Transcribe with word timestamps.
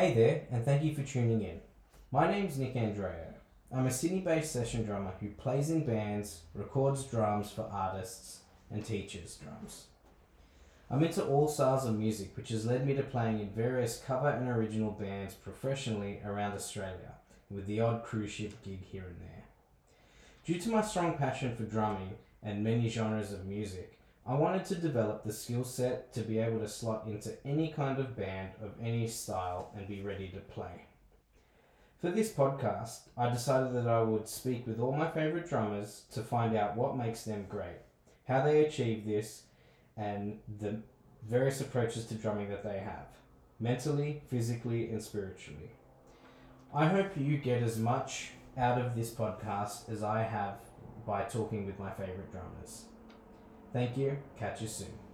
Hey 0.00 0.14
there, 0.14 0.44
and 0.50 0.64
thank 0.64 0.82
you 0.82 0.94
for 0.94 1.02
tuning 1.02 1.42
in. 1.42 1.60
My 2.10 2.26
name's 2.26 2.56
Nick 2.56 2.74
Andreo. 2.74 3.34
I'm 3.70 3.84
a 3.84 3.90
Sydney 3.90 4.20
based 4.20 4.50
session 4.50 4.82
drummer 4.82 5.12
who 5.20 5.28
plays 5.28 5.68
in 5.68 5.84
bands, 5.84 6.40
records 6.54 7.04
drums 7.04 7.50
for 7.50 7.68
artists, 7.70 8.40
and 8.70 8.82
teaches 8.82 9.36
drums. 9.36 9.88
I'm 10.90 11.04
into 11.04 11.22
all 11.22 11.48
styles 11.48 11.84
of 11.84 11.98
music, 11.98 12.34
which 12.34 12.48
has 12.48 12.64
led 12.64 12.86
me 12.86 12.94
to 12.94 13.02
playing 13.02 13.40
in 13.40 13.50
various 13.50 13.98
cover 13.98 14.30
and 14.30 14.48
original 14.48 14.90
bands 14.90 15.34
professionally 15.34 16.22
around 16.24 16.54
Australia, 16.54 17.16
with 17.50 17.66
the 17.66 17.82
odd 17.82 18.02
cruise 18.02 18.30
ship 18.30 18.54
gig 18.64 18.82
here 18.82 19.04
and 19.06 19.20
there. 19.20 19.44
Due 20.46 20.58
to 20.60 20.70
my 20.70 20.80
strong 20.80 21.18
passion 21.18 21.54
for 21.54 21.64
drumming 21.64 22.14
and 22.42 22.64
many 22.64 22.88
genres 22.88 23.34
of 23.34 23.44
music, 23.44 23.99
I 24.26 24.34
wanted 24.34 24.64
to 24.66 24.74
develop 24.74 25.24
the 25.24 25.32
skill 25.32 25.64
set 25.64 26.12
to 26.12 26.20
be 26.20 26.38
able 26.38 26.60
to 26.60 26.68
slot 26.68 27.06
into 27.06 27.32
any 27.44 27.68
kind 27.68 27.98
of 27.98 28.16
band 28.16 28.50
of 28.62 28.74
any 28.80 29.08
style 29.08 29.72
and 29.76 29.88
be 29.88 30.02
ready 30.02 30.28
to 30.28 30.40
play. 30.40 30.86
For 32.00 32.10
this 32.10 32.32
podcast, 32.32 33.08
I 33.16 33.28
decided 33.28 33.74
that 33.74 33.88
I 33.88 34.02
would 34.02 34.28
speak 34.28 34.66
with 34.66 34.80
all 34.80 34.92
my 34.92 35.10
favourite 35.10 35.48
drummers 35.48 36.04
to 36.12 36.22
find 36.22 36.56
out 36.56 36.76
what 36.76 36.96
makes 36.96 37.24
them 37.24 37.46
great, 37.48 37.80
how 38.26 38.42
they 38.42 38.64
achieve 38.64 39.04
this, 39.04 39.42
and 39.96 40.38
the 40.60 40.80
various 41.28 41.60
approaches 41.60 42.06
to 42.06 42.14
drumming 42.14 42.48
that 42.48 42.62
they 42.62 42.78
have, 42.78 43.06
mentally, 43.58 44.22
physically, 44.30 44.90
and 44.90 45.02
spiritually. 45.02 45.70
I 46.74 46.86
hope 46.86 47.16
you 47.16 47.36
get 47.36 47.62
as 47.62 47.78
much 47.78 48.30
out 48.56 48.80
of 48.80 48.94
this 48.94 49.10
podcast 49.10 49.90
as 49.90 50.02
I 50.02 50.22
have 50.22 50.54
by 51.06 51.22
talking 51.24 51.66
with 51.66 51.78
my 51.78 51.90
favourite 51.90 52.30
drummers. 52.30 52.84
Thank 53.72 53.96
you. 53.96 54.16
Catch 54.38 54.62
you 54.62 54.68
soon. 54.68 55.09